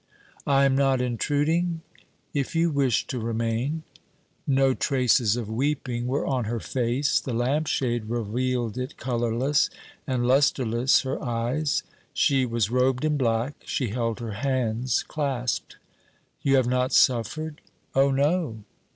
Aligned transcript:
'I 0.47 0.65
am 0.65 0.75
not 0.75 0.99
intruding...?' 0.99 1.81
'If 2.33 2.55
you 2.55 2.71
wish 2.71 3.05
to 3.05 3.19
remain...' 3.19 3.83
No 4.47 4.73
traces 4.73 5.35
of 5.35 5.47
weeping 5.47 6.07
were 6.07 6.25
on 6.25 6.45
her 6.45 6.59
face. 6.59 7.19
The 7.19 7.35
lampshade 7.35 8.05
revealed 8.05 8.79
it 8.79 8.97
colourless, 8.97 9.69
and 10.07 10.25
lustreless 10.25 11.01
her 11.03 11.23
eyes. 11.23 11.83
She 12.15 12.47
was 12.47 12.71
robed 12.71 13.05
in 13.05 13.15
black. 13.15 13.57
She 13.63 13.89
held 13.89 14.19
her 14.21 14.31
hands 14.31 15.03
clasped. 15.03 15.77
'You 16.41 16.55
have 16.55 16.67
not 16.67 16.91
suffered?' 16.93 17.61
'Oh, 17.93 18.09
no.' 18.09 18.63